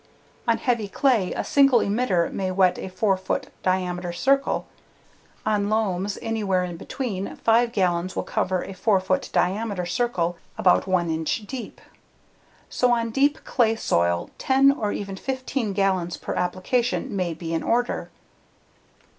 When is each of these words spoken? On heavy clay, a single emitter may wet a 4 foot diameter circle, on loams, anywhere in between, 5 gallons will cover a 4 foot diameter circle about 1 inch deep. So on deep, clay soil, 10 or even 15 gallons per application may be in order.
On 0.47 0.57
heavy 0.57 0.87
clay, 0.87 1.31
a 1.35 1.43
single 1.43 1.77
emitter 1.79 2.31
may 2.33 2.49
wet 2.49 2.79
a 2.79 2.87
4 2.89 3.17
foot 3.17 3.49
diameter 3.61 4.11
circle, 4.11 4.65
on 5.45 5.69
loams, 5.69 6.17
anywhere 6.23 6.63
in 6.63 6.75
between, 6.75 7.35
5 7.35 7.71
gallons 7.71 8.15
will 8.15 8.23
cover 8.23 8.63
a 8.63 8.73
4 8.73 8.99
foot 8.99 9.29
diameter 9.31 9.85
circle 9.85 10.37
about 10.57 10.87
1 10.87 11.11
inch 11.11 11.43
deep. 11.45 11.79
So 12.67 12.91
on 12.93 13.11
deep, 13.11 13.43
clay 13.43 13.75
soil, 13.75 14.31
10 14.39 14.71
or 14.71 14.91
even 14.91 15.17
15 15.17 15.73
gallons 15.73 16.17
per 16.17 16.33
application 16.33 17.15
may 17.15 17.35
be 17.35 17.53
in 17.53 17.61
order. 17.61 18.09